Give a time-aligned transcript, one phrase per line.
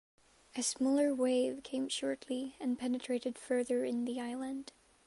[0.55, 4.71] A smaller wave came shortly and penetrated further in the island.